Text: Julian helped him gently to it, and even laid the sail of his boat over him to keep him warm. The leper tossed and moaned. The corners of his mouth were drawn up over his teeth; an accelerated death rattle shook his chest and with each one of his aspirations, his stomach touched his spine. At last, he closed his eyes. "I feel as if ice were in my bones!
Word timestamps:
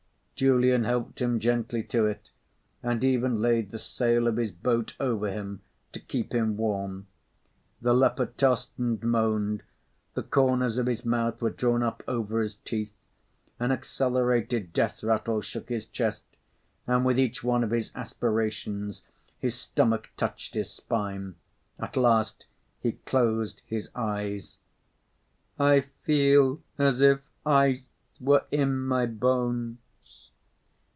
Julian 0.43 0.85
helped 0.85 1.21
him 1.21 1.39
gently 1.39 1.83
to 1.83 2.07
it, 2.07 2.31
and 2.81 3.03
even 3.03 3.35
laid 3.39 3.69
the 3.69 3.77
sail 3.77 4.25
of 4.27 4.37
his 4.37 4.51
boat 4.51 4.95
over 4.99 5.29
him 5.29 5.61
to 5.91 5.99
keep 5.99 6.33
him 6.33 6.57
warm. 6.57 7.05
The 7.79 7.93
leper 7.93 8.25
tossed 8.25 8.71
and 8.79 9.03
moaned. 9.03 9.61
The 10.15 10.23
corners 10.23 10.79
of 10.79 10.87
his 10.87 11.05
mouth 11.05 11.43
were 11.43 11.51
drawn 11.51 11.83
up 11.83 12.01
over 12.07 12.41
his 12.41 12.55
teeth; 12.55 12.95
an 13.59 13.71
accelerated 13.71 14.73
death 14.73 15.03
rattle 15.03 15.41
shook 15.41 15.69
his 15.69 15.85
chest 15.85 16.25
and 16.87 17.05
with 17.05 17.19
each 17.19 17.43
one 17.43 17.63
of 17.63 17.69
his 17.69 17.91
aspirations, 17.93 19.03
his 19.37 19.53
stomach 19.53 20.09
touched 20.17 20.55
his 20.55 20.71
spine. 20.71 21.35
At 21.77 21.95
last, 21.95 22.47
he 22.79 22.93
closed 22.93 23.61
his 23.63 23.91
eyes. 23.93 24.57
"I 25.59 25.81
feel 26.01 26.63
as 26.79 26.99
if 26.99 27.19
ice 27.45 27.93
were 28.19 28.45
in 28.49 28.75
my 28.79 29.05
bones! 29.05 29.77